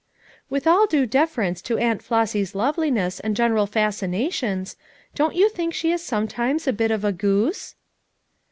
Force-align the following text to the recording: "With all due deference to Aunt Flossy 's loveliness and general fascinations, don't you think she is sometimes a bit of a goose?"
"With 0.49 0.65
all 0.65 0.87
due 0.87 1.05
deference 1.05 1.61
to 1.61 1.77
Aunt 1.77 2.01
Flossy 2.01 2.43
's 2.43 2.55
loveliness 2.55 3.19
and 3.19 3.35
general 3.35 3.67
fascinations, 3.67 4.75
don't 5.13 5.35
you 5.35 5.47
think 5.47 5.75
she 5.75 5.91
is 5.91 6.01
sometimes 6.03 6.65
a 6.67 6.73
bit 6.73 6.89
of 6.89 7.05
a 7.05 7.11
goose?" 7.11 7.75